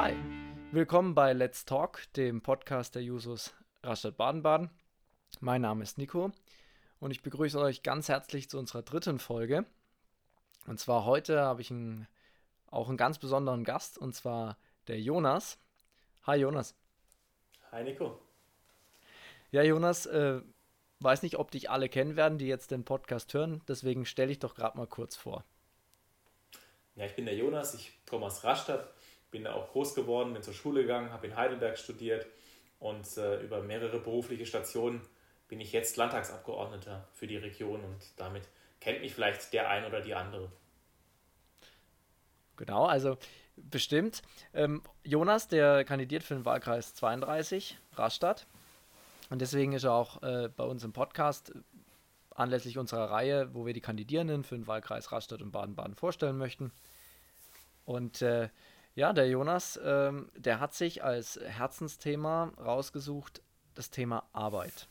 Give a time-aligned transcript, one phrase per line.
[0.00, 0.14] Hi,
[0.70, 3.52] willkommen bei Let's Talk, dem Podcast der Jusos
[3.82, 4.70] Rastatt Baden-Baden.
[5.40, 6.30] Mein Name ist Nico
[7.00, 9.66] und ich begrüße euch ganz herzlich zu unserer dritten Folge.
[10.68, 12.06] Und zwar heute habe ich einen,
[12.70, 14.56] auch einen ganz besonderen Gast und zwar
[14.86, 15.58] der Jonas.
[16.28, 16.76] Hi Jonas.
[17.72, 18.20] Hi Nico.
[19.50, 20.40] Ja, Jonas, äh,
[21.00, 24.38] weiß nicht, ob dich alle kennen werden, die jetzt den Podcast hören, deswegen stelle ich
[24.38, 25.42] doch gerade mal kurz vor.
[26.94, 28.94] Ja, ich bin der Jonas, ich komme aus Rastatt,
[29.30, 32.26] bin da auch groß geworden, bin zur Schule gegangen, habe in Heidelberg studiert
[32.78, 35.00] und äh, über mehrere berufliche Stationen
[35.48, 38.42] bin ich jetzt Landtagsabgeordneter für die Region und damit
[38.80, 40.50] kennt mich vielleicht der ein oder die andere.
[42.56, 43.16] Genau, also
[43.56, 44.22] bestimmt.
[44.52, 48.46] Ähm, Jonas, der kandidiert für den Wahlkreis 32, Rastatt.
[49.30, 51.60] Und deswegen ist er auch äh, bei uns im Podcast äh,
[52.30, 56.72] anlässlich unserer Reihe, wo wir die Kandidierenden für den Wahlkreis Rastatt und Baden-Baden vorstellen möchten.
[57.84, 58.48] Und äh,
[58.98, 63.42] ja, der Jonas, ähm, der hat sich als Herzensthema rausgesucht,
[63.76, 64.88] das Thema Arbeit.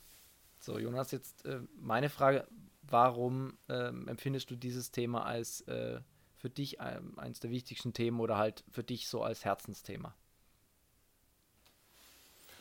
[0.62, 2.48] So, Jonas, jetzt äh, meine Frage,
[2.84, 6.00] warum ähm, empfindest du dieses Thema als äh,
[6.36, 10.16] für dich ähm, eines der wichtigsten Themen oder halt für dich so als Herzensthema?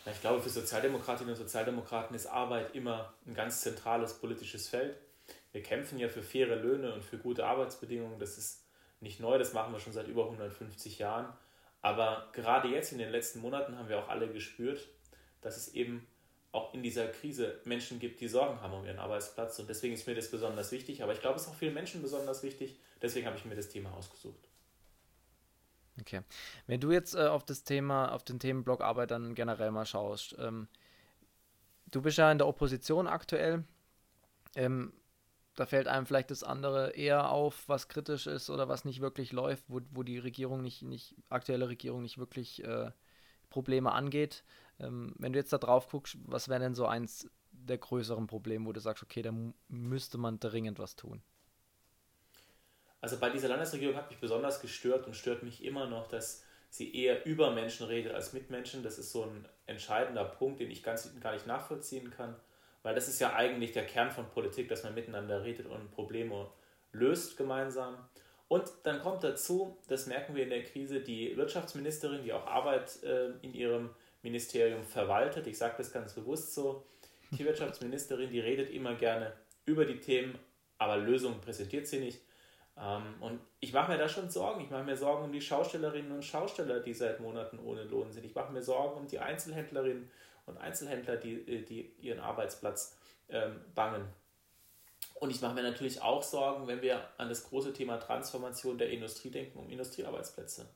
[0.04, 4.96] Ich glaube, für Sozialdemokratinnen und Sozialdemokraten ist Arbeit immer ein ganz zentrales politisches Feld.
[5.52, 8.18] Wir kämpfen ja für faire Löhne und für gute Arbeitsbedingungen.
[8.18, 8.64] Das ist
[9.00, 11.32] nicht neu, das machen wir schon seit über 150 Jahren.
[11.86, 14.88] Aber gerade jetzt in den letzten Monaten haben wir auch alle gespürt,
[15.40, 16.04] dass es eben
[16.50, 19.60] auch in dieser Krise Menschen gibt, die Sorgen haben um ihren Arbeitsplatz.
[19.60, 21.04] Und deswegen ist mir das besonders wichtig.
[21.04, 22.76] Aber ich glaube, es ist auch vielen Menschen besonders wichtig.
[23.00, 24.48] Deswegen habe ich mir das Thema ausgesucht.
[26.00, 26.22] Okay.
[26.66, 30.34] Wenn du jetzt äh, auf das Thema, auf den Themenblock Arbeit dann generell mal schaust,
[30.40, 30.66] ähm,
[31.92, 33.62] du bist ja in der Opposition aktuell.
[34.56, 34.92] Ähm,
[35.56, 39.32] da fällt einem vielleicht das andere eher auf, was kritisch ist oder was nicht wirklich
[39.32, 42.90] läuft, wo, wo die Regierung nicht, nicht, aktuelle Regierung nicht wirklich äh,
[43.48, 44.44] Probleme angeht.
[44.78, 48.66] Ähm, wenn du jetzt da drauf guckst, was wäre denn so eins der größeren Probleme,
[48.66, 49.32] wo du sagst, okay, da
[49.68, 51.22] müsste man dringend was tun?
[53.00, 56.94] Also bei dieser Landesregierung hat mich besonders gestört und stört mich immer noch, dass sie
[56.94, 58.82] eher über Menschen redet als mit Menschen.
[58.82, 62.36] Das ist so ein entscheidender Punkt, den ich ganz gar nicht nachvollziehen kann,
[62.86, 66.46] weil das ist ja eigentlich der Kern von Politik, dass man miteinander redet und Probleme
[66.92, 67.96] löst gemeinsam.
[68.46, 73.02] Und dann kommt dazu, das merken wir in der Krise, die Wirtschaftsministerin, die auch Arbeit
[73.02, 73.90] äh, in ihrem
[74.22, 76.86] Ministerium verwaltet, ich sage das ganz bewusst so,
[77.32, 79.32] die Wirtschaftsministerin, die redet immer gerne
[79.64, 80.38] über die Themen,
[80.78, 82.20] aber Lösungen präsentiert sie nicht.
[82.78, 84.60] Ähm, und ich mache mir da schon Sorgen.
[84.60, 88.24] Ich mache mir Sorgen um die Schaustellerinnen und Schausteller, die seit Monaten ohne Lohn sind.
[88.24, 90.08] Ich mache mir Sorgen um die Einzelhändlerinnen
[90.46, 92.96] und Einzelhändler, die, äh, die ihren Arbeitsplatz
[93.28, 94.06] ähm, bangen.
[95.14, 98.90] Und ich mache mir natürlich auch Sorgen, wenn wir an das große Thema Transformation der
[98.90, 100.68] Industrie denken, um Industriearbeitsplätze.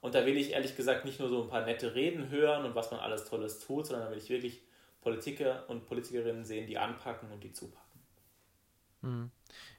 [0.00, 2.74] Und da will ich ehrlich gesagt nicht nur so ein paar nette Reden hören und
[2.74, 4.62] was man alles Tolles tut, sondern da will ich wirklich
[5.00, 8.00] Politiker und Politikerinnen sehen, die anpacken und die zupacken.
[9.02, 9.30] Mhm.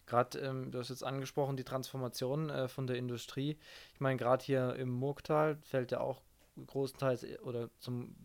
[0.05, 3.57] Gerade, ähm, du hast jetzt angesprochen, die Transformation äh, von der Industrie.
[3.93, 6.21] Ich meine, gerade hier im Murgtal fällt ja auch
[6.67, 8.15] großenteils äh, oder zum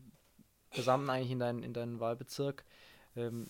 [0.73, 2.65] Gesamten eigentlich in, dein, in deinen Wahlbezirk.
[3.17, 3.49] Ähm,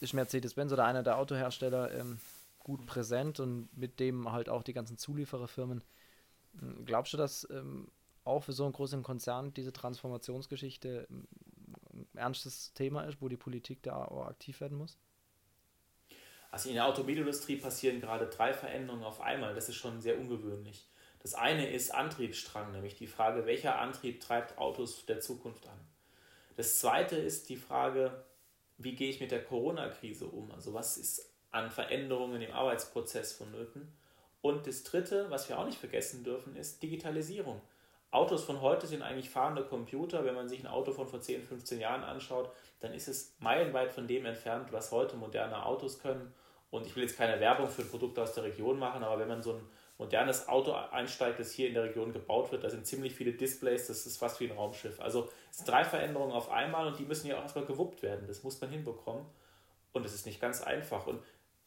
[0.00, 2.20] ist Mercedes-Benz oder einer der Autohersteller ähm,
[2.58, 5.82] gut präsent und mit dem halt auch die ganzen Zuliefererfirmen.
[6.60, 7.88] Hm, glaubst du, dass ähm,
[8.24, 11.26] auch für so einen großen Konzern diese Transformationsgeschichte ähm,
[11.92, 14.98] ein ernstes Thema ist, wo die Politik da auch aktiv werden muss?
[16.50, 19.54] Also in der Automobilindustrie passieren gerade drei Veränderungen auf einmal.
[19.54, 20.88] Das ist schon sehr ungewöhnlich.
[21.20, 25.78] Das eine ist Antriebsstrang, nämlich die Frage, welcher Antrieb treibt Autos der Zukunft an.
[26.58, 28.10] Das zweite ist die Frage,
[28.78, 30.50] wie gehe ich mit der Corona-Krise um?
[30.50, 33.92] Also was ist an Veränderungen im Arbeitsprozess vonnöten?
[34.40, 37.60] Und das dritte, was wir auch nicht vergessen dürfen, ist Digitalisierung.
[38.10, 40.24] Autos von heute sind eigentlich fahrende Computer.
[40.24, 43.92] Wenn man sich ein Auto von vor 10, 15 Jahren anschaut, dann ist es meilenweit
[43.92, 46.34] von dem entfernt, was heute moderne Autos können.
[46.72, 49.44] Und ich will jetzt keine Werbung für Produkte aus der Region machen, aber wenn man
[49.44, 49.60] so ein
[49.98, 53.88] modernes Auto einsteigt, das hier in der Region gebaut wird, da sind ziemlich viele Displays,
[53.88, 55.00] das ist fast wie ein Raumschiff.
[55.00, 58.26] Also es sind drei Veränderungen auf einmal und die müssen ja auch erstmal gewuppt werden.
[58.28, 59.26] Das muss man hinbekommen.
[59.92, 61.06] Und es ist nicht ganz einfach.
[61.06, 61.20] Und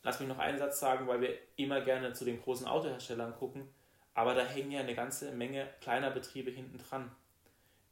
[0.04, 3.68] lass mich noch einen Satz sagen, weil wir immer gerne zu den großen Autoherstellern gucken
[4.14, 7.12] aber da hängen ja eine ganze Menge kleiner Betriebe hinten dran,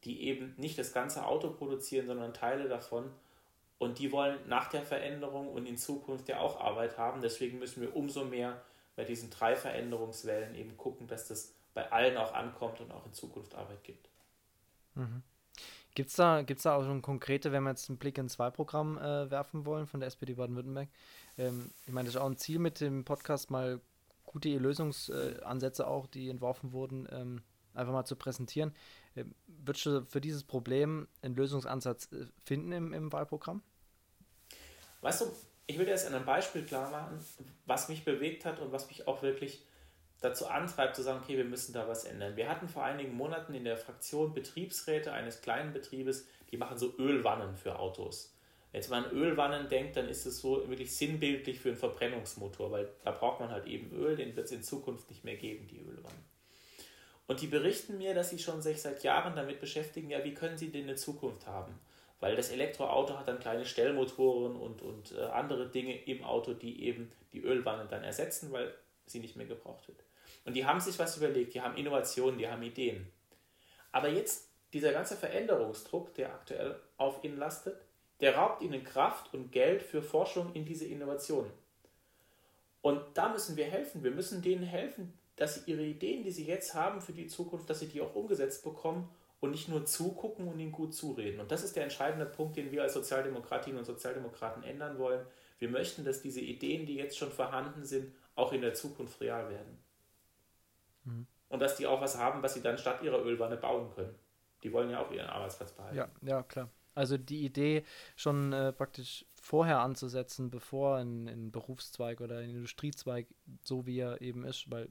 [0.04, 3.12] die eben nicht das ganze Auto produzieren, sondern Teile davon.
[3.78, 7.22] Und die wollen nach der Veränderung und in Zukunft ja auch Arbeit haben.
[7.22, 8.62] Deswegen müssen wir umso mehr
[9.00, 13.14] bei diesen drei Veränderungswellen eben gucken, dass das bei allen auch ankommt und auch in
[13.14, 14.10] Zukunft Arbeit gibt.
[14.96, 15.24] Mhm.
[15.96, 18.98] Gibt es da, gibt's da auch schon konkrete, wenn wir jetzt einen Blick ins Wahlprogramm
[18.98, 20.90] äh, werfen wollen von der SPD Baden-Württemberg?
[21.38, 23.80] Ähm, ich meine, das ist auch ein Ziel mit dem Podcast, mal
[24.26, 27.42] gute Lösungsansätze auch, die entworfen wurden, ähm,
[27.76, 28.76] einfach mal zu präsentieren.
[29.16, 33.64] Äh, würdest du für dieses Problem einen Lösungsansatz äh, finden im, im Wahlprogramm?
[35.00, 35.32] Weißt du,
[35.70, 37.24] ich will dir jetzt an einem Beispiel klar machen,
[37.68, 39.62] was mich bewegt hat und was mich auch wirklich
[40.20, 42.36] dazu antreibt, zu sagen, okay, wir müssen da was ändern.
[42.36, 46.98] Wir hatten vor einigen Monaten in der Fraktion Betriebsräte eines kleinen Betriebes, die machen so
[46.98, 48.34] Ölwannen für Autos.
[48.72, 52.90] Wenn man an Ölwannen denkt, dann ist es so wirklich sinnbildlich für einen Verbrennungsmotor, weil
[53.04, 55.82] da braucht man halt eben Öl, den wird es in Zukunft nicht mehr geben, die
[55.82, 56.26] Ölwannen.
[57.28, 60.58] Und die berichten mir, dass sie schon sich seit Jahren damit beschäftigen, ja, wie können
[60.58, 61.80] sie denn eine Zukunft haben?
[62.20, 66.84] Weil das Elektroauto hat dann kleine Stellmotoren und, und äh, andere Dinge im Auto, die
[66.84, 68.74] eben die Ölwanne dann ersetzen, weil
[69.06, 70.04] sie nicht mehr gebraucht wird.
[70.46, 73.08] Und die haben sich was überlegt, die haben Innovationen, die haben Ideen.
[73.92, 77.82] Aber jetzt dieser ganze Veränderungsdruck, der aktuell auf ihnen lastet,
[78.20, 81.52] der raubt ihnen Kraft und Geld für Forschung in diese Innovationen.
[82.82, 84.04] Und da müssen wir helfen.
[84.04, 87.70] Wir müssen denen helfen, dass sie ihre Ideen, die sie jetzt haben für die Zukunft,
[87.70, 91.40] dass sie die auch umgesetzt bekommen und nicht nur zugucken und ihnen gut zureden.
[91.40, 95.26] Und das ist der entscheidende Punkt, den wir als Sozialdemokratinnen und Sozialdemokraten ändern wollen.
[95.60, 99.50] Wir möchten, dass diese Ideen, die jetzt schon vorhanden sind, auch in der Zukunft real
[99.50, 99.78] werden.
[101.06, 101.28] Mhm.
[101.50, 104.16] Und dass die auch was haben, was sie dann statt ihrer Ölwanne bauen können.
[104.64, 105.98] Die wollen ja auch ihren Arbeitsplatz behalten.
[105.98, 106.70] Ja, ja klar.
[106.96, 107.86] Also die Idee
[108.18, 113.28] schon äh, praktisch vorher anzusetzen, bevor ein, ein Berufszweig oder ein Industriezweig
[113.64, 114.90] so wie er eben ist, weil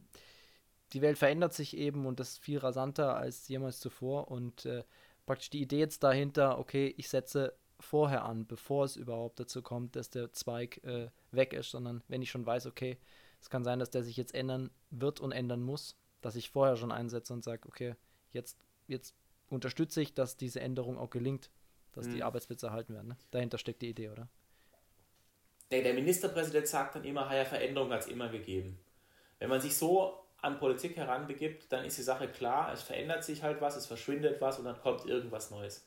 [0.92, 4.84] die Welt verändert sich eben und das viel rasanter als jemals zuvor und äh,
[5.26, 9.96] praktisch die Idee jetzt dahinter, okay, ich setze vorher an, bevor es überhaupt dazu kommt,
[9.96, 12.98] dass der Zweig äh, weg ist, sondern wenn ich schon weiß, okay,
[13.40, 16.76] es kann sein, dass der sich jetzt ändern wird und ändern muss, dass ich vorher
[16.76, 17.94] schon einsetze und sage, okay,
[18.32, 18.58] jetzt,
[18.88, 19.14] jetzt
[19.48, 21.50] unterstütze ich, dass diese Änderung auch gelingt,
[21.92, 22.14] dass mhm.
[22.14, 23.08] die Arbeitsplätze erhalten werden.
[23.08, 23.16] Ne?
[23.30, 24.28] Dahinter steckt die Idee, oder?
[25.70, 28.78] Der, der Ministerpräsident sagt dann immer, ja, Veränderung hat es immer gegeben.
[29.38, 33.42] Wenn man sich so an Politik heranbegibt, dann ist die Sache klar, es verändert sich
[33.42, 35.84] halt was, es verschwindet was und dann kommt irgendwas Neues.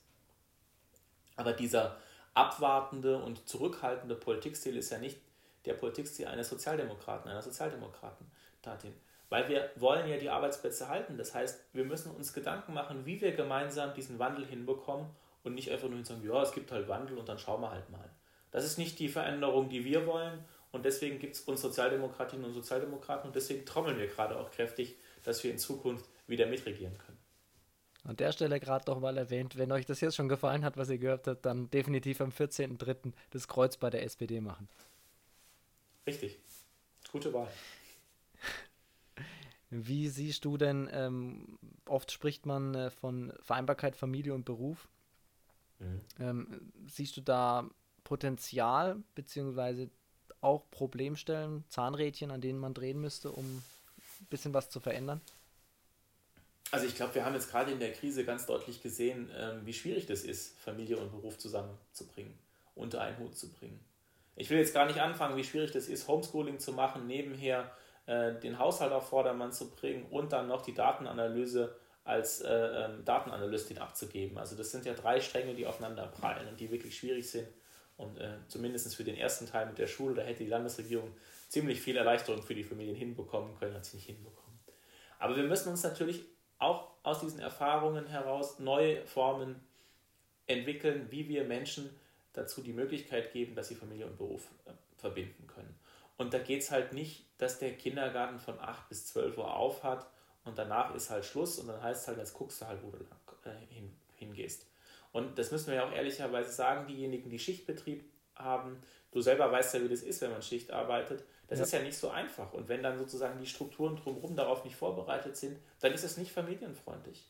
[1.36, 1.98] Aber dieser
[2.34, 5.20] abwartende und zurückhaltende Politikstil ist ja nicht
[5.66, 8.28] der Politikstil eines Sozialdemokraten, einer Sozialdemokratin.
[9.30, 11.18] Weil wir wollen ja die Arbeitsplätze halten.
[11.18, 15.08] Das heißt, wir müssen uns Gedanken machen, wie wir gemeinsam diesen Wandel hinbekommen
[15.44, 17.90] und nicht einfach nur sagen, ja, es gibt halt Wandel und dann schauen wir halt
[17.90, 18.10] mal.
[18.52, 22.54] Das ist nicht die Veränderung, die wir wollen und deswegen gibt es uns Sozialdemokratinnen und
[22.54, 27.18] Sozialdemokraten und deswegen trommeln wir gerade auch kräftig, dass wir in Zukunft wieder mitregieren können.
[28.04, 30.90] An der Stelle gerade noch mal erwähnt, wenn euch das jetzt schon gefallen hat, was
[30.90, 33.14] ihr gehört habt, dann definitiv am 14.03.
[33.30, 34.68] das Kreuz bei der SPD machen.
[36.08, 36.40] Richtig.
[37.12, 37.48] Gute Wahl.
[39.70, 44.88] Wie siehst du denn, ähm, oft spricht man äh, von Vereinbarkeit Familie und Beruf.
[45.78, 46.02] Mhm.
[46.20, 47.70] Ähm, siehst du da
[48.04, 49.92] Potenzial beziehungsweise
[50.42, 55.22] auch Problemstellen, Zahnrädchen, an denen man drehen müsste, um ein bisschen was zu verändern?
[56.72, 59.74] Also ich glaube, wir haben jetzt gerade in der Krise ganz deutlich gesehen, ähm, wie
[59.74, 62.34] schwierig das ist, Familie und Beruf zusammenzubringen,
[62.76, 63.80] unter einen Hut zu bringen.
[64.38, 67.70] Ich will jetzt gar nicht anfangen, wie schwierig das ist, Homeschooling zu machen, nebenher
[68.06, 73.06] äh, den Haushalt auf Vordermann zu bringen und dann noch die Datenanalyse als äh, ähm,
[73.06, 74.38] Datenanalystin abzugeben.
[74.38, 77.48] Also das sind ja drei Stränge, die aufeinander prallen und die wirklich schwierig sind.
[78.02, 81.12] Und äh, zumindest für den ersten Teil mit der Schule, da hätte die Landesregierung
[81.48, 84.60] ziemlich viel Erleichterung für die Familien hinbekommen können, hat sie nicht hinbekommen.
[85.20, 86.24] Aber wir müssen uns natürlich
[86.58, 89.62] auch aus diesen Erfahrungen heraus neue Formen
[90.48, 91.90] entwickeln, wie wir Menschen
[92.34, 95.76] dazu die Möglichkeit geben, dass sie Familie und Beruf äh, verbinden können.
[96.18, 99.84] Und da geht es halt nicht, dass der Kindergarten von 8 bis 12 Uhr auf
[99.84, 100.08] hat
[100.44, 102.90] und danach ist halt Schluss und dann heißt es halt, jetzt guckst du halt, wo
[102.90, 104.66] du lang, äh, hin, hingehst.
[105.12, 108.04] Und das müssen wir ja auch ehrlicherweise sagen, diejenigen, die Schichtbetrieb
[108.36, 111.66] haben, du selber weißt ja, wie das ist, wenn man Schicht arbeitet, das ja.
[111.66, 112.54] ist ja nicht so einfach.
[112.54, 116.32] Und wenn dann sozusagen die Strukturen drumherum darauf nicht vorbereitet sind, dann ist es nicht
[116.32, 117.30] familienfreundlich.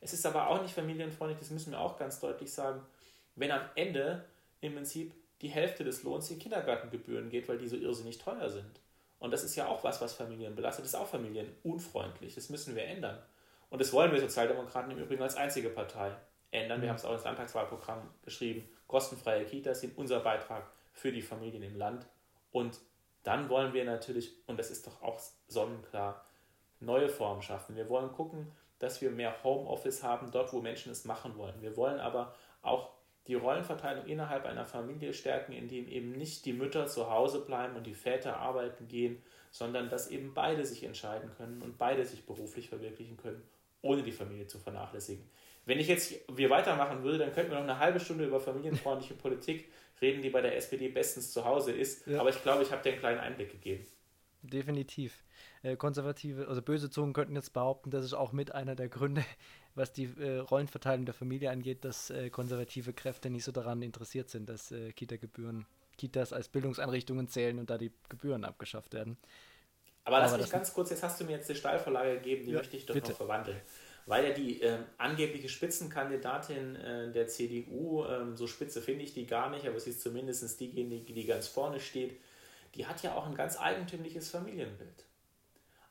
[0.00, 2.84] Es ist aber auch nicht familienfreundlich, das müssen wir auch ganz deutlich sagen,
[3.34, 4.24] wenn am Ende
[4.60, 8.80] im Prinzip die Hälfte des Lohns in Kindergartengebühren geht, weil die so irrsinnig teuer sind.
[9.18, 10.84] Und das ist ja auch was, was Familien belastet.
[10.84, 12.34] Das ist auch familienunfreundlich.
[12.34, 13.22] Das müssen wir ändern.
[13.70, 16.14] Und das wollen wir Sozialdemokraten im Übrigen als einzige Partei
[16.52, 16.80] ändern.
[16.80, 16.90] Wir mhm.
[16.90, 18.68] haben es auch ins Landtagswahlprogramm geschrieben.
[18.86, 22.06] Kostenfreie Kitas sind unser Beitrag für die Familien im Land.
[22.52, 22.78] Und
[23.24, 26.24] dann wollen wir natürlich, und das ist doch auch sonnenklar,
[26.80, 27.76] neue Formen schaffen.
[27.76, 31.60] Wir wollen gucken, dass wir mehr Homeoffice haben, dort, wo Menschen es machen wollen.
[31.62, 32.90] Wir wollen aber auch
[33.28, 37.86] die Rollenverteilung innerhalb einer Familie stärken, indem eben nicht die Mütter zu Hause bleiben und
[37.86, 42.68] die Väter arbeiten gehen, sondern dass eben beide sich entscheiden können und beide sich beruflich
[42.68, 43.42] verwirklichen können,
[43.80, 45.24] ohne die Familie zu vernachlässigen.
[45.64, 49.14] Wenn ich jetzt wir weitermachen würde, dann könnten wir noch eine halbe Stunde über familienfreundliche
[49.14, 52.06] Politik reden, die bei der SPD bestens zu Hause ist.
[52.06, 52.20] Ja.
[52.20, 53.86] Aber ich glaube, ich habe dir einen kleinen Einblick gegeben.
[54.42, 55.22] Definitiv.
[55.62, 59.24] Äh, konservative, also böse Zungen könnten jetzt behaupten, das ist auch mit einer der Gründe,
[59.76, 64.28] was die äh, Rollenverteilung der Familie angeht, dass äh, konservative Kräfte nicht so daran interessiert
[64.28, 65.66] sind, dass Kita-Gebühren,
[65.96, 69.16] Kitas als Bildungseinrichtungen zählen und da die Gebühren abgeschafft werden.
[70.04, 72.58] Aber lass mich ganz kurz, jetzt hast du mir jetzt die Steilvorlage gegeben, die ja,
[72.58, 73.10] möchte ich doch bitte.
[73.10, 73.60] noch verwandeln.
[74.06, 79.26] Weil ja die äh, angebliche Spitzenkandidatin äh, der CDU, äh, so spitze finde ich die
[79.26, 82.18] gar nicht, aber sie ist zumindest diejenige, die ganz vorne steht,
[82.74, 85.04] die hat ja auch ein ganz eigentümliches Familienbild.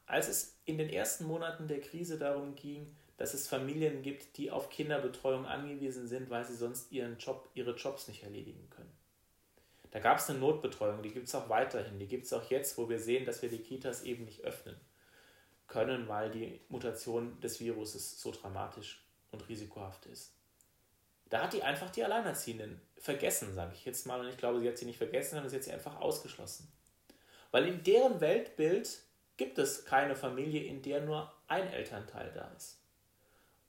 [0.05, 4.51] Als es in den ersten Monaten der Krise darum ging, dass es Familien gibt, die
[4.51, 8.91] auf Kinderbetreuung angewiesen sind, weil sie sonst ihren Job, ihre Jobs nicht erledigen können.
[9.91, 12.77] Da gab es eine Notbetreuung, die gibt es auch weiterhin, die gibt es auch jetzt,
[12.77, 14.75] wo wir sehen, dass wir die Kitas eben nicht öffnen
[15.71, 20.35] können, weil die Mutation des Viruses so dramatisch und risikohaft ist.
[21.29, 24.19] Da hat die einfach die Alleinerziehenden vergessen, sage ich jetzt mal.
[24.19, 26.69] Und ich glaube, sie hat sie nicht vergessen, sondern sie hat sie einfach ausgeschlossen.
[27.51, 29.01] Weil in deren Weltbild
[29.37, 32.81] gibt es keine Familie, in der nur ein Elternteil da ist.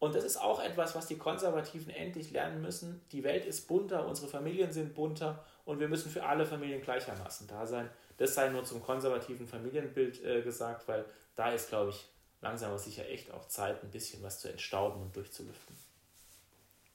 [0.01, 3.01] Und das ist auch etwas, was die Konservativen endlich lernen müssen.
[3.13, 7.47] Die Welt ist bunter, unsere Familien sind bunter und wir müssen für alle Familien gleichermaßen
[7.47, 7.89] da sein.
[8.23, 12.09] Das sei nur zum konservativen Familienbild äh, gesagt, weil da ist, glaube ich,
[12.41, 15.75] langsam aber sicher echt auch Zeit, ein bisschen was zu entstauben und durchzulüften.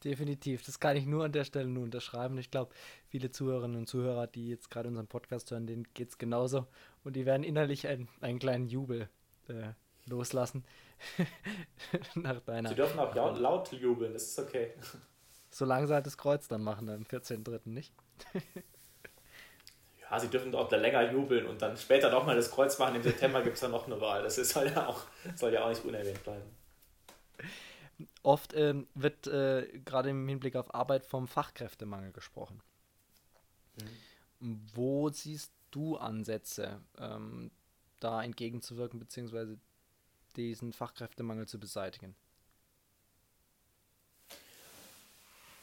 [0.05, 2.37] Definitiv, das kann ich nur an der Stelle nur unterschreiben.
[2.37, 2.73] Ich glaube,
[3.09, 6.65] viele Zuhörerinnen und Zuhörer, die jetzt gerade unseren Podcast hören, denen geht es genauso.
[7.03, 9.09] Und die werden innerlich ein, einen kleinen Jubel
[9.49, 9.73] äh,
[10.05, 10.63] loslassen.
[12.15, 12.69] nach deiner.
[12.69, 14.71] Sie dürfen auch laut, laut jubeln, das ist okay.
[15.49, 17.93] Solange sie halt das Kreuz dann machen, am 14.3., nicht?
[20.09, 22.95] ja, sie dürfen auch länger jubeln und dann später nochmal das Kreuz machen.
[22.95, 24.23] Im September gibt es dann noch eine Wahl.
[24.23, 25.03] Das ist, soll, ja auch,
[25.35, 26.43] soll ja auch nicht unerwähnt bleiben.
[28.23, 32.61] Oft ähm, wird äh, gerade im Hinblick auf Arbeit vom Fachkräftemangel gesprochen.
[34.39, 34.61] Mhm.
[34.73, 37.51] Wo siehst du Ansätze, ähm,
[37.99, 39.57] da entgegenzuwirken, beziehungsweise
[40.35, 42.15] diesen Fachkräftemangel zu beseitigen?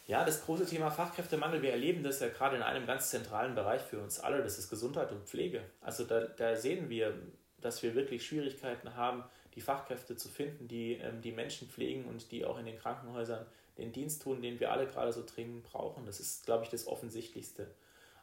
[0.06, 3.80] Ja, das große Thema Fachkräftemangel, wir erleben das ja gerade in einem ganz zentralen Bereich
[3.80, 5.62] für uns alle, das ist Gesundheit und Pflege.
[5.80, 7.14] Also da, da sehen wir,
[7.61, 12.32] dass wir wirklich Schwierigkeiten haben, die Fachkräfte zu finden, die ähm, die Menschen pflegen und
[12.32, 13.46] die auch in den Krankenhäusern
[13.78, 16.04] den Dienst tun, den wir alle gerade so dringend brauchen.
[16.04, 17.66] Das ist, glaube ich, das Offensichtlichste.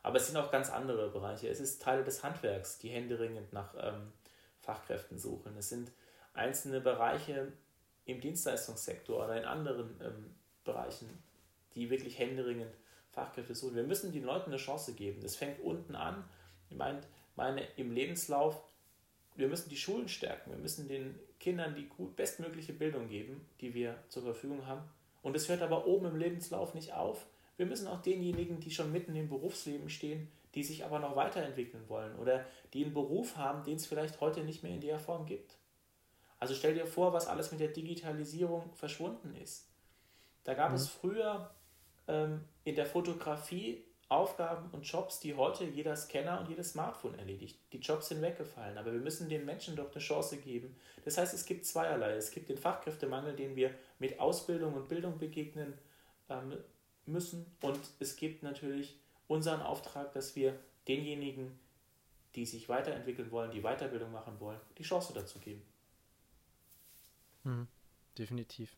[0.03, 1.47] Aber es sind auch ganz andere Bereiche.
[1.49, 4.13] Es ist Teile des Handwerks, die händeringend nach ähm,
[4.59, 5.55] Fachkräften suchen.
[5.57, 5.91] Es sind
[6.33, 7.51] einzelne Bereiche
[8.05, 11.09] im Dienstleistungssektor oder in anderen ähm, Bereichen,
[11.75, 12.73] die wirklich händeringend
[13.11, 13.75] Fachkräfte suchen.
[13.75, 15.21] Wir müssen den Leuten eine Chance geben.
[15.21, 16.23] Das fängt unten an.
[16.69, 17.01] Ich meine,
[17.35, 18.61] meine, im Lebenslauf,
[19.35, 20.51] wir müssen die Schulen stärken.
[20.51, 24.83] Wir müssen den Kindern die gut, bestmögliche Bildung geben, die wir zur Verfügung haben.
[25.21, 27.25] Und es hört aber oben im Lebenslauf nicht auf.
[27.57, 31.87] Wir müssen auch denjenigen, die schon mitten im Berufsleben stehen, die sich aber noch weiterentwickeln
[31.87, 35.25] wollen oder die einen Beruf haben, den es vielleicht heute nicht mehr in der Form
[35.25, 35.57] gibt.
[36.39, 39.67] Also stell dir vor, was alles mit der Digitalisierung verschwunden ist.
[40.43, 40.75] Da gab mhm.
[40.75, 41.51] es früher
[42.07, 47.57] ähm, in der Fotografie Aufgaben und Jobs, die heute jeder Scanner und jedes Smartphone erledigt.
[47.71, 50.75] Die Jobs sind weggefallen, aber wir müssen den Menschen doch eine Chance geben.
[51.05, 52.15] Das heißt, es gibt zweierlei.
[52.17, 55.77] Es gibt den Fachkräftemangel, den wir mit Ausbildung und Bildung begegnen
[56.27, 56.57] ähm,
[57.05, 57.45] müssen.
[57.61, 61.57] Und es gibt natürlich unseren Auftrag, dass wir denjenigen,
[62.35, 65.61] die sich weiterentwickeln wollen, die Weiterbildung machen wollen, die Chance dazu geben.
[67.45, 67.67] Mhm,
[68.17, 68.75] definitiv.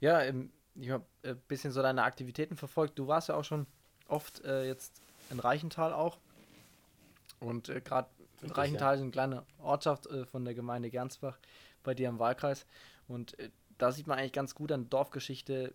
[0.00, 2.98] Ja, ähm, ich habe ein äh, bisschen so deine Aktivitäten verfolgt.
[2.98, 3.66] Du warst ja auch schon
[4.08, 5.00] oft äh, jetzt
[5.30, 6.18] in Reichenthal auch.
[7.40, 8.08] Und äh, gerade
[8.42, 8.94] Reichenthal ja.
[8.94, 11.38] ist eine kleine Ortschaft äh, von der Gemeinde Gernsbach
[11.82, 12.66] bei dir im Wahlkreis.
[13.08, 15.74] Und äh, da sieht man eigentlich ganz gut an Dorfgeschichte,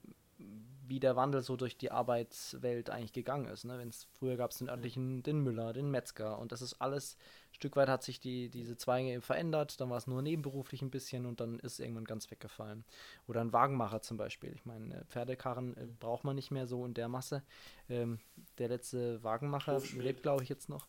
[0.87, 3.65] wie der Wandel so durch die Arbeitswelt eigentlich gegangen ist.
[3.65, 3.77] Ne?
[3.77, 7.17] Wenn's, früher gab es den örtlichen, den Müller, den Metzger und das ist alles,
[7.51, 10.89] ein Stück weit hat sich die, diese Zweige verändert, dann war es nur nebenberuflich ein
[10.89, 12.85] bisschen und dann ist es irgendwann ganz weggefallen.
[13.27, 14.53] Oder ein Wagenmacher zum Beispiel.
[14.53, 17.43] Ich meine, äh, Pferdekarren äh, braucht man nicht mehr so in der Masse.
[17.89, 18.19] Ähm,
[18.57, 20.87] der letzte Wagenmacher lebt, glaube ich, jetzt noch.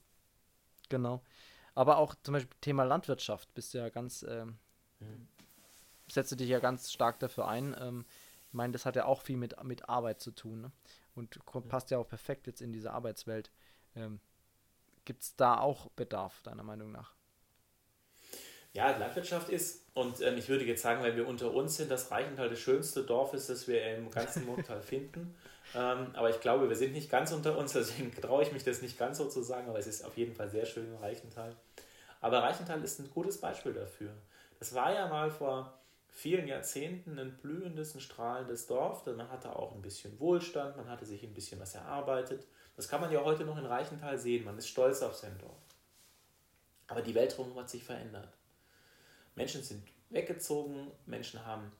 [0.88, 1.23] Genau.
[1.75, 4.59] Aber auch zum Beispiel Thema Landwirtschaft bist du ja ganz, ähm,
[5.00, 5.28] mhm.
[6.09, 7.76] setze dich ja ganz stark dafür ein.
[7.81, 8.05] Ähm,
[8.49, 10.73] ich meine, das hat ja auch viel mit, mit Arbeit zu tun ne?
[11.14, 11.38] und
[11.69, 13.50] passt ja auch perfekt jetzt in diese Arbeitswelt.
[13.95, 14.21] Ähm,
[15.05, 17.14] Gibt es da auch Bedarf, deiner Meinung nach?
[18.73, 22.11] Ja, Landwirtschaft ist, und ähm, ich würde jetzt sagen, weil wir unter uns sind, das
[22.11, 25.35] Reichental das schönste Dorf ist, das wir im ganzen Murgtal finden.
[25.75, 28.83] Ähm, aber ich glaube, wir sind nicht ganz unter uns, deswegen traue ich mich das
[28.83, 31.55] nicht ganz so zu sagen, aber es ist auf jeden Fall sehr schön in Reichental.
[32.21, 34.11] Aber Reichental ist ein gutes Beispiel dafür.
[34.59, 35.78] Das war ja mal vor
[36.19, 39.07] vielen Jahrzehnten ein blühendes, ein strahlendes Dorf.
[39.07, 42.45] Man hatte auch ein bisschen Wohlstand, man hatte sich ein bisschen was erarbeitet.
[42.75, 44.45] Das kann man ja heute noch in Reichenthal sehen.
[44.45, 45.63] Man ist stolz auf sein Dorf.
[46.89, 48.37] Aber die Welt drumherum hat sich verändert.
[49.37, 51.71] Menschen sind weggezogen, Menschen haben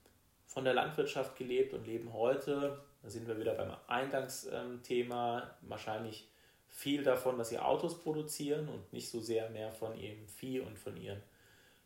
[0.47, 6.29] von der Landwirtschaft gelebt und leben heute, da sind wir wieder beim Eingangsthema, wahrscheinlich
[6.69, 10.79] viel davon, dass sie Autos produzieren und nicht so sehr mehr von ihrem Vieh und
[10.79, 11.23] von ihren,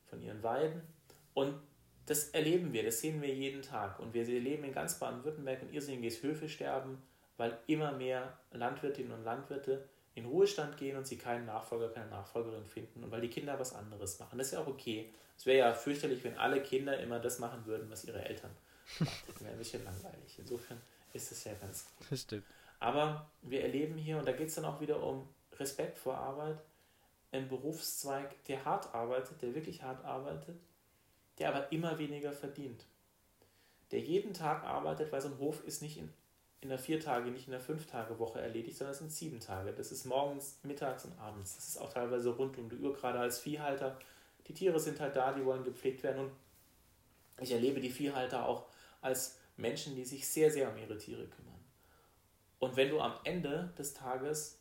[0.05, 0.83] von ihren Weiden.
[1.33, 1.55] Und
[2.07, 3.99] das erleben wir, das sehen wir jeden Tag.
[4.01, 6.99] Und wir erleben in ganz Baden-Württemberg ein irrsinniges Höfesterben,
[7.37, 12.67] weil immer mehr Landwirtinnen und Landwirte in Ruhestand gehen und sie keinen Nachfolger, keine Nachfolgerin
[12.67, 14.39] finden und weil die Kinder was anderes machen.
[14.39, 15.11] Das ist ja auch okay.
[15.37, 18.51] Es wäre ja fürchterlich, wenn alle Kinder immer das machen würden, was ihre Eltern
[18.99, 19.13] machen.
[19.27, 20.39] Das wäre ein bisschen langweilig.
[20.39, 20.81] Insofern
[21.13, 22.07] ist es ja ganz gut.
[22.11, 22.45] Das stimmt.
[22.79, 25.29] Aber wir erleben hier, und da geht es dann auch wieder um
[25.59, 26.59] Respekt vor Arbeit,
[27.31, 30.61] einen Berufszweig, der hart arbeitet, der wirklich hart arbeitet,
[31.43, 32.87] der aber immer weniger verdient.
[33.91, 36.09] Der jeden Tag arbeitet, weil so ein Hof ist nicht in
[36.63, 39.41] in der vier Tage, nicht in der fünf Tage Woche erledigt, sondern es sind sieben
[39.41, 39.73] Tage.
[39.73, 41.57] Das ist morgens, mittags und abends.
[41.57, 43.99] Das ist auch teilweise rund um die Uhr, gerade als Viehhalter.
[44.47, 46.33] Die Tiere sind halt da, die wollen gepflegt werden und
[47.41, 48.67] ich erlebe die Viehhalter auch
[49.01, 51.59] als Menschen, die sich sehr, sehr um ihre Tiere kümmern.
[52.61, 54.61] Und wenn du am Ende des Tages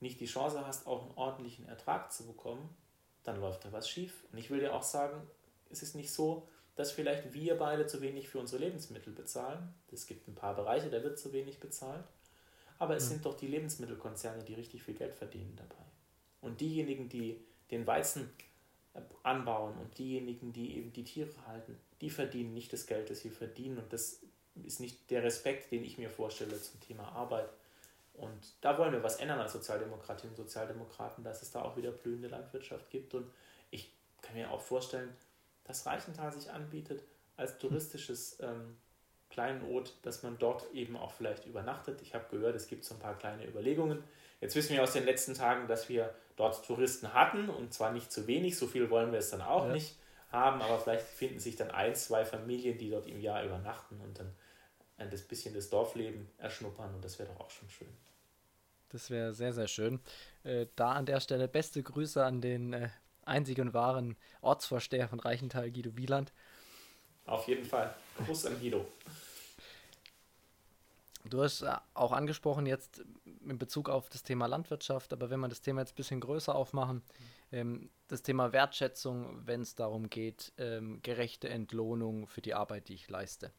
[0.00, 2.68] nicht die Chance hast, auch einen ordentlichen Ertrag zu bekommen,
[3.22, 4.24] dann läuft da was schief.
[4.32, 5.22] Und ich will dir auch sagen,
[5.70, 9.74] es ist nicht so, dass vielleicht wir beide zu wenig für unsere Lebensmittel bezahlen.
[9.90, 12.04] Es gibt ein paar Bereiche, da wird zu wenig bezahlt.
[12.78, 13.08] Aber es mhm.
[13.08, 15.82] sind doch die Lebensmittelkonzerne, die richtig viel Geld verdienen dabei.
[16.40, 18.30] Und diejenigen, die den Weizen
[18.94, 23.20] äh, anbauen und diejenigen, die eben die Tiere halten, die verdienen nicht das Geld, das
[23.20, 23.78] sie verdienen.
[23.78, 24.20] Und das
[24.64, 27.48] ist nicht der Respekt, den ich mir vorstelle zum Thema Arbeit.
[28.14, 31.90] Und da wollen wir was ändern als Sozialdemokratinnen und Sozialdemokraten, dass es da auch wieder
[31.90, 33.14] blühende Landwirtschaft gibt.
[33.14, 33.30] Und
[33.70, 35.14] ich kann mir auch vorstellen,
[35.68, 37.04] dass Reichenthal sich anbietet
[37.36, 38.76] als touristisches ähm,
[39.30, 42.00] Kleinod, dass man dort eben auch vielleicht übernachtet.
[42.02, 44.02] Ich habe gehört, es gibt so ein paar kleine Überlegungen.
[44.40, 48.10] Jetzt wissen wir aus den letzten Tagen, dass wir dort Touristen hatten und zwar nicht
[48.10, 49.72] zu wenig, so viel wollen wir es dann auch ja.
[49.72, 49.96] nicht
[50.32, 54.18] haben, aber vielleicht finden sich dann ein, zwei Familien, die dort im Jahr übernachten und
[54.18, 54.34] dann
[54.96, 57.88] ein bisschen das Dorfleben erschnuppern und das wäre doch auch schon schön.
[58.90, 60.00] Das wäre sehr, sehr schön.
[60.44, 62.88] Äh, da an der Stelle beste Grüße an den äh,
[63.28, 66.32] einzig und wahren Ortsvorsteher von Reichenthal, Guido Wieland.
[67.26, 67.94] Auf jeden Fall.
[68.24, 68.86] Gruß an Guido.
[71.28, 73.04] Du hast äh, auch angesprochen jetzt
[73.46, 76.54] in Bezug auf das Thema Landwirtschaft, aber wenn wir das Thema jetzt ein bisschen größer
[76.54, 77.02] aufmachen,
[77.52, 82.94] ähm, das Thema Wertschätzung, wenn es darum geht, ähm, gerechte Entlohnung für die Arbeit, die
[82.94, 83.52] ich leiste.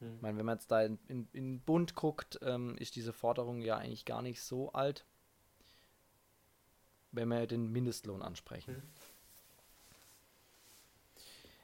[0.00, 0.16] Hm.
[0.16, 3.60] Ich meine, wenn man jetzt da in, in, in Bund guckt, ähm, ist diese Forderung
[3.60, 5.04] ja eigentlich gar nicht so alt,
[7.12, 8.74] wenn wir den Mindestlohn ansprechen.
[8.74, 8.82] Hm.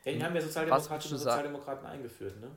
[0.05, 2.51] Den haben wir Sozialdemokratinnen und Sozialdemokraten eingeführt, ne?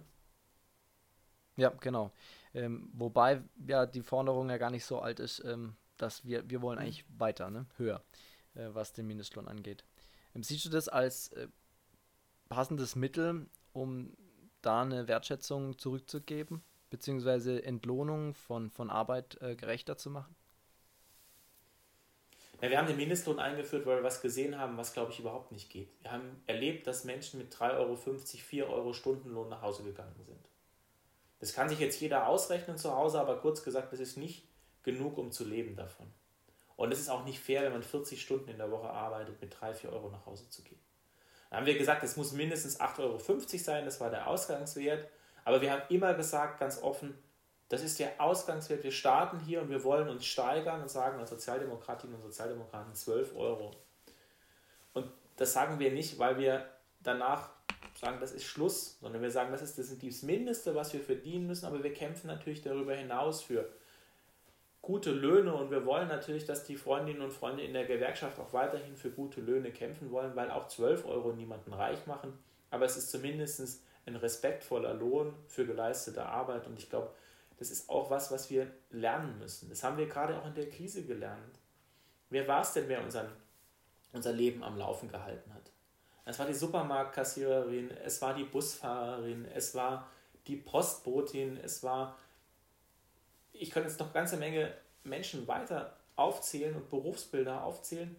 [1.56, 2.12] Ja, genau.
[2.54, 6.62] Ähm, wobei ja die Forderung ja gar nicht so alt ist, ähm, dass wir, wir
[6.62, 7.66] wollen eigentlich weiter, ne?
[7.78, 8.04] höher,
[8.56, 9.84] äh, was den Mindestlohn angeht.
[10.36, 11.48] Ähm, siehst du das als äh,
[12.50, 14.16] passendes Mittel, um
[14.62, 20.36] da eine Wertschätzung zurückzugeben, beziehungsweise Entlohnung von, von Arbeit äh, gerechter zu machen?
[22.62, 25.52] Ja, wir haben den Mindestlohn eingeführt, weil wir was gesehen haben, was glaube ich überhaupt
[25.52, 25.90] nicht geht.
[26.02, 30.50] Wir haben erlebt, dass Menschen mit 3,50 Euro, 4 Euro Stundenlohn nach Hause gegangen sind.
[31.40, 34.48] Das kann sich jetzt jeder ausrechnen zu Hause, aber kurz gesagt, das ist nicht
[34.82, 36.12] genug, um zu leben davon.
[36.76, 39.56] Und es ist auch nicht fair, wenn man 40 Stunden in der Woche arbeitet, mit
[39.60, 40.80] 3, 4 Euro nach Hause zu gehen.
[41.50, 43.20] Da haben wir gesagt, es muss mindestens 8,50 Euro
[43.58, 45.08] sein, das war der Ausgangswert.
[45.46, 47.18] Aber wir haben immer gesagt, ganz offen,
[47.70, 48.84] das ist der Ausgangswert.
[48.84, 53.36] Wir starten hier und wir wollen uns steigern und sagen als Sozialdemokratinnen und Sozialdemokraten 12
[53.36, 53.72] Euro.
[54.94, 56.66] Und das sagen wir nicht, weil wir
[57.02, 57.50] danach
[58.00, 61.48] sagen, das ist Schluss, sondern wir sagen, das ist das, das Mindeste, was wir verdienen
[61.48, 63.68] müssen, aber wir kämpfen natürlich darüber hinaus für
[64.82, 68.54] gute Löhne und wir wollen natürlich, dass die Freundinnen und Freunde in der Gewerkschaft auch
[68.54, 72.38] weiterhin für gute Löhne kämpfen wollen, weil auch 12 Euro niemanden reich machen,
[72.70, 77.10] aber es ist zumindest ein respektvoller Lohn für geleistete Arbeit und ich glaube,
[77.58, 79.70] das ist auch was, was wir lernen müssen.
[79.70, 81.60] Das haben wir gerade auch in der Krise gelernt.
[82.30, 83.30] Wer war es denn, wer unseren,
[84.14, 85.72] unser Leben am Laufen gehalten hat?
[86.26, 90.08] Es war die Supermarktkassiererin, es war die Busfahrerin, es war
[90.46, 92.18] die Postbotin, es war,
[93.54, 98.16] ich könnte jetzt noch eine ganze Menge Menschen weiter aufzählen und Berufsbilder aufzählen.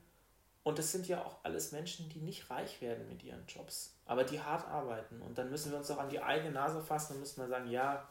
[0.62, 4.24] Und das sind ja auch alles Menschen, die nicht reich werden mit ihren Jobs, aber
[4.24, 5.20] die hart arbeiten.
[5.22, 7.70] Und dann müssen wir uns auch an die eigene Nase fassen und müssen mal sagen,
[7.70, 8.08] ja,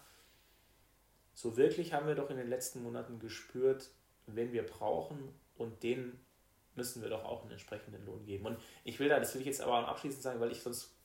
[1.38, 3.92] so wirklich haben wir doch in den letzten Monaten gespürt,
[4.26, 5.20] wenn wir brauchen
[5.60, 6.20] und denen
[6.76, 8.48] müssen wir doch auch einen entsprechenden Lohn geben.
[8.48, 10.96] Und ich will da, das will ich jetzt aber abschließend sagen, weil ich sonst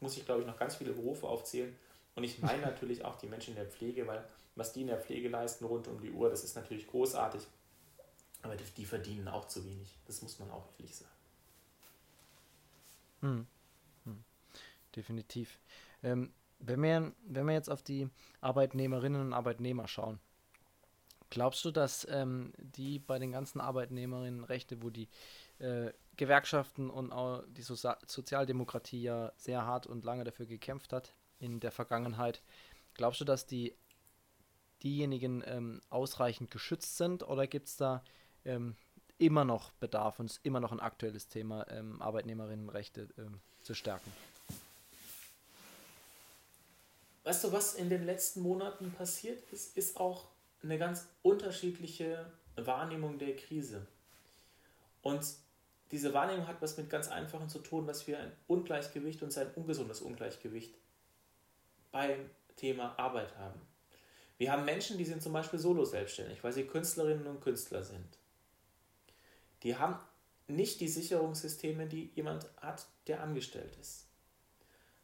[0.00, 1.76] muss ich glaube ich noch ganz viele Berufe aufzählen.
[2.14, 4.24] Und ich meine natürlich auch die Menschen in der Pflege, weil
[4.56, 7.42] was die in der Pflege leisten rund um die Uhr, das ist natürlich großartig.
[8.40, 9.94] Aber die, die verdienen auch zu wenig.
[10.06, 11.12] Das muss man auch ehrlich sagen.
[13.20, 13.46] Hm.
[14.06, 14.24] Hm.
[14.96, 15.58] definitiv.
[16.02, 18.08] Ähm, wenn, wir, wenn wir jetzt auf die
[18.40, 20.20] Arbeitnehmerinnen und Arbeitnehmer schauen,
[21.30, 25.08] glaubst du, dass ähm, die bei den ganzen Arbeitnehmerinnenrechte, wo die
[25.58, 31.14] äh, Gewerkschaften und auch die so Sozialdemokratie ja sehr hart und lange dafür gekämpft hat
[31.38, 32.42] in der Vergangenheit,
[32.94, 33.74] glaubst du, dass die
[34.82, 38.02] diejenigen ähm, ausreichend geschützt sind oder gibt es da
[38.44, 38.76] ähm,
[39.18, 44.10] immer noch Bedarf und ist immer noch ein aktuelles Thema, ähm, Arbeitnehmerinnenrechte ähm, zu stärken?
[47.24, 50.28] Weißt du, was in den letzten Monaten passiert ist, ist auch
[50.62, 53.86] eine ganz unterschiedliche Wahrnehmung der Krise.
[55.02, 55.24] Und
[55.90, 59.52] diese Wahrnehmung hat was mit ganz Einfachen zu tun, dass wir ein Ungleichgewicht und ein
[59.54, 60.74] ungesundes Ungleichgewicht
[61.90, 63.60] beim Thema Arbeit haben.
[64.38, 68.18] Wir haben Menschen, die sind zum Beispiel solo selbstständig, weil sie Künstlerinnen und Künstler sind.
[69.62, 69.96] Die haben
[70.48, 74.08] nicht die Sicherungssysteme, die jemand hat, der angestellt ist.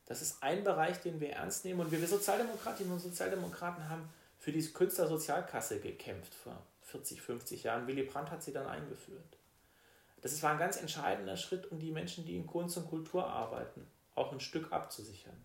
[0.08, 1.80] Das ist ein Bereich, den wir ernst nehmen.
[1.80, 7.86] Und wir Sozialdemokratinnen und Sozialdemokraten haben für die Künstlersozialkasse gekämpft vor 40, 50 Jahren.
[7.86, 9.36] Willy Brandt hat sie dann eingeführt.
[10.22, 13.86] Das war ein ganz entscheidender Schritt, um die Menschen, die in Kunst und Kultur arbeiten,
[14.14, 15.36] auch ein Stück abzusichern.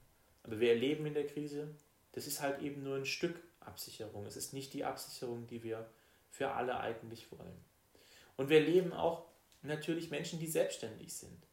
[0.44, 1.68] Aber wir erleben in der Krise,
[2.14, 4.26] das ist halt eben nur ein Stück Absicherung.
[4.26, 5.90] Es ist nicht die Absicherung, die wir
[6.30, 7.66] für alle eigentlich wollen.
[8.38, 9.26] Und wir erleben auch
[9.62, 11.44] natürlich Menschen, die selbstständig sind,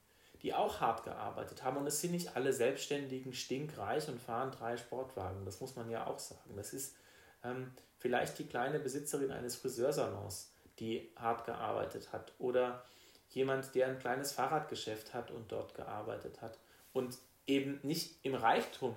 [0.42, 1.76] die auch hart gearbeitet haben.
[1.76, 5.44] Und es sind nicht alle Selbstständigen stinkreich und fahren drei Sportwagen.
[5.44, 6.56] Das muss man ja auch sagen.
[6.56, 6.96] Das ist
[7.44, 12.32] ähm, vielleicht die kleine Besitzerin eines Friseursalons, die hart gearbeitet hat.
[12.38, 12.84] Oder
[13.30, 16.58] jemand, der ein kleines Fahrradgeschäft hat und dort gearbeitet hat.
[16.92, 18.96] Und eben nicht im Reichtum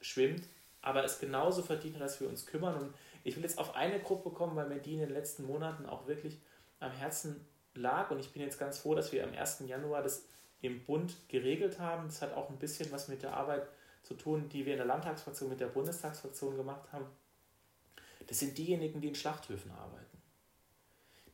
[0.00, 0.44] schwimmt,
[0.80, 2.76] aber es genauso verdient dass wir uns kümmern.
[2.76, 5.86] Und ich will jetzt auf eine Gruppe kommen, weil mir die in den letzten Monaten
[5.86, 6.40] auch wirklich
[6.80, 8.10] am Herzen lag.
[8.10, 9.62] Und ich bin jetzt ganz froh, dass wir am 1.
[9.66, 10.24] Januar das
[10.62, 12.06] im Bund geregelt haben.
[12.06, 13.68] Das hat auch ein bisschen was mit der Arbeit
[14.02, 17.06] zu tun, die wir in der Landtagsfraktion mit der Bundestagsfraktion gemacht haben.
[18.26, 20.22] Das sind diejenigen, die in Schlachthöfen arbeiten.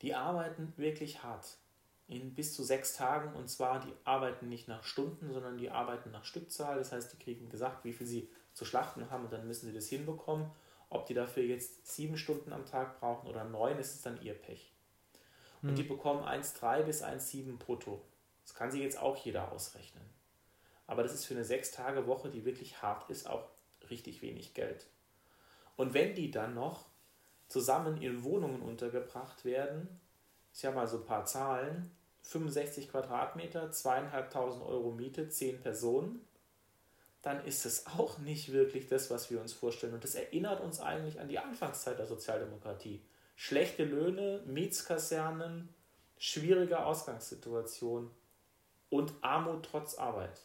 [0.03, 1.59] Die arbeiten wirklich hart.
[2.07, 3.35] In bis zu sechs Tagen.
[3.35, 6.79] Und zwar, die arbeiten nicht nach Stunden, sondern die arbeiten nach Stückzahl.
[6.79, 9.75] Das heißt, die kriegen gesagt, wie viel sie zu schlachten haben und dann müssen sie
[9.75, 10.51] das hinbekommen.
[10.88, 14.33] Ob die dafür jetzt sieben Stunden am Tag brauchen oder neun, ist es dann ihr
[14.33, 14.73] Pech.
[15.61, 15.77] Und hm.
[15.77, 18.03] die bekommen 1,3 bis 1,7 brutto.
[18.48, 20.02] Das kann sich jetzt auch jeder ausrechnen.
[20.87, 23.46] Aber das ist für eine Sechs-Tage-Woche, die wirklich hart ist, auch
[23.90, 24.87] richtig wenig Geld.
[25.76, 26.87] Und wenn die dann noch
[27.48, 30.00] zusammen in Wohnungen untergebracht werden,
[30.54, 36.26] ich habe mal so ein paar Zahlen, 65 Quadratmeter, zweieinhalbtausend Euro Miete, 10 Personen,
[37.20, 39.92] dann ist es auch nicht wirklich das, was wir uns vorstellen.
[39.92, 43.02] Und das erinnert uns eigentlich an die Anfangszeit der Sozialdemokratie.
[43.37, 45.68] Schlechte Löhne, Mietskasernen,
[46.16, 48.11] schwierige Ausgangssituation
[48.90, 50.40] und Armut trotz Arbeit.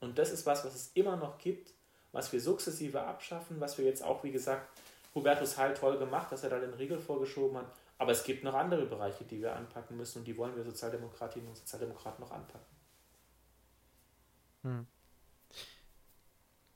[0.00, 1.72] Und das ist was, was es immer noch gibt,
[2.12, 4.68] was wir sukzessive abschaffen, was wir jetzt auch, wie gesagt,
[5.14, 7.72] Hubertus Heil toll gemacht, dass er da den Riegel vorgeschoben hat.
[7.98, 11.48] Aber es gibt noch andere Bereiche, die wir anpacken müssen und die wollen wir Sozialdemokratinnen
[11.48, 12.76] und Sozialdemokraten noch anpacken.
[14.62, 14.86] Hm.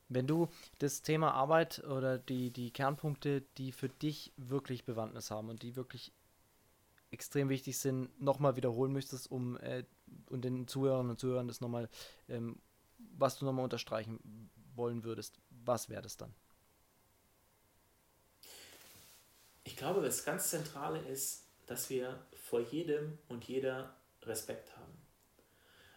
[0.09, 5.50] Wenn du das Thema Arbeit oder die, die Kernpunkte, die für dich wirklich Bewandtnis haben
[5.50, 6.12] und die wirklich
[7.11, 9.85] extrem wichtig sind, nochmal wiederholen möchtest, um äh,
[10.29, 11.88] und den Zuhörern und Zuhörern das nochmal,
[12.29, 12.61] ähm,
[13.16, 16.35] was du nochmal unterstreichen wollen würdest, was wäre das dann?
[19.64, 24.92] Ich glaube, das ganz Zentrale ist, dass wir vor jedem und jeder Respekt haben.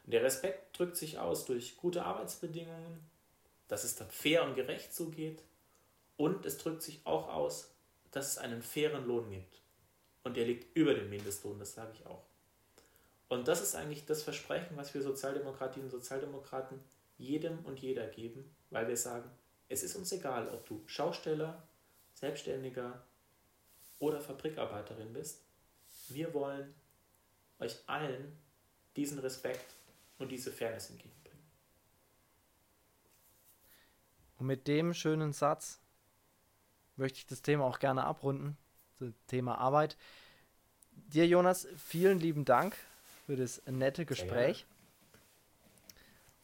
[0.05, 2.99] Der Respekt drückt sich aus durch gute Arbeitsbedingungen,
[3.67, 5.43] dass es da fair und gerecht zugeht
[6.17, 7.73] und es drückt sich auch aus,
[8.11, 9.61] dass es einen fairen Lohn gibt.
[10.23, 12.23] Und der liegt über dem Mindestlohn, das sage ich auch.
[13.31, 16.81] Und das ist eigentlich das Versprechen, was wir Sozialdemokratinnen und Sozialdemokraten
[17.17, 19.31] jedem und jeder geben, weil wir sagen,
[19.69, 21.65] es ist uns egal, ob du Schausteller,
[22.13, 23.01] Selbstständiger
[23.99, 25.45] oder Fabrikarbeiterin bist.
[26.09, 26.75] Wir wollen
[27.59, 28.37] euch allen
[28.97, 29.77] diesen Respekt
[30.17, 31.15] und diese Fairness entgegen.
[34.39, 35.79] Und mit dem schönen Satz
[36.97, 38.57] möchte ich das Thema auch gerne abrunden,
[38.99, 39.95] das Thema Arbeit.
[40.91, 42.75] Dir, Jonas, vielen lieben Dank
[43.31, 44.65] für das nette Gespräch.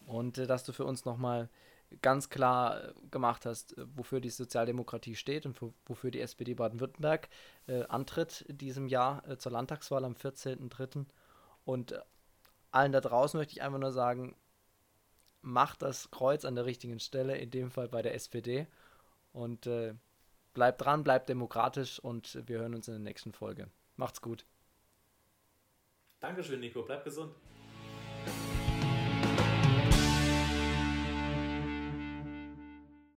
[0.06, 1.50] Und äh, dass du für uns nochmal
[2.02, 7.28] ganz klar äh, gemacht hast, äh, wofür die Sozialdemokratie steht und wofür die SPD Baden-Württemberg
[7.68, 11.08] äh, antritt diesem Jahr äh, zur Landtagswahl am 14.03.
[11.66, 12.00] Und äh,
[12.72, 14.38] allen da draußen möchte ich einfach nur sagen,
[15.42, 18.66] macht das Kreuz an der richtigen Stelle, in dem Fall bei der SPD.
[19.34, 19.70] Und
[20.54, 23.70] bleibt dran, bleibt demokratisch und wir hören uns in der nächsten Folge.
[23.98, 24.46] Macht's gut.
[26.20, 26.84] Dankeschön, Nico.
[26.84, 27.34] Bleib gesund.